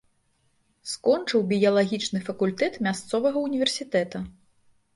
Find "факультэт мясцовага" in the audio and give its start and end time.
2.29-3.47